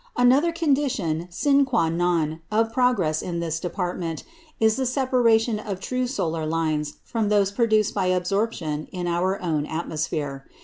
[0.17, 4.23] Another condition sine quâ non of progress in this department
[4.59, 9.67] is the separation of true solar lines from those produced by absorption in our own
[9.67, 10.47] atmosphere.